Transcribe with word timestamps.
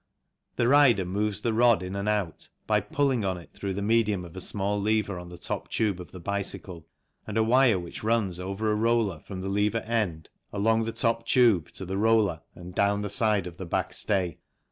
The 0.55 0.67
rider 0.67 1.05
moves 1.05 1.41
the 1.41 1.53
rod 1.53 1.83
in 1.83 1.95
and 1.95 2.09
out 2.09 2.49
by 2.65 2.79
pulling 2.79 3.23
on 3.23 3.37
it 3.37 3.51
through 3.53 3.75
the 3.75 3.83
medium 3.83 4.25
of 4.25 4.35
a 4.35 4.41
small 4.41 4.81
lever 4.81 5.19
on 5.19 5.29
the 5.29 5.37
top 5.37 5.69
tube 5.69 5.99
of 6.01 6.11
the 6.11 6.19
bicycle, 6.19 6.87
and 7.27 7.37
a 7.37 7.43
wire 7.43 7.77
which 7.77 8.01
runs 8.03 8.39
over 8.39 8.71
a 8.71 8.75
roller 8.75 9.19
from 9.19 9.41
the 9.41 9.47
lever 9.47 9.81
end 9.85 10.31
along 10.51 10.85
the 10.85 10.91
top 10.91 11.27
tube 11.27 11.69
to 11.73 11.85
the 11.85 11.99
roller 11.99 12.41
and 12.55 12.73
down 12.73 13.03
the 13.03 13.11
side 13.11 13.45
of 13.45 13.57
the 13.57 13.65
back 13.67 13.93
stay. 13.93 14.39